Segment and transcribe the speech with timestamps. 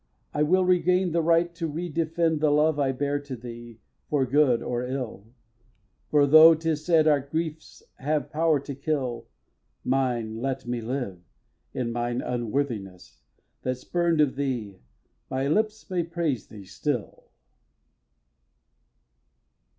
[0.33, 3.77] I will re gain the right to re defend The love I bear to thee,
[4.09, 5.27] for good or ill.
[6.09, 9.27] For though, 'tis said, our griefs have power to kill,
[9.83, 11.19] Mine let me live,
[11.75, 13.21] in mine unworthiness,
[13.61, 14.79] That, spurn'd of thee,
[15.29, 17.29] my lips may praise thee still!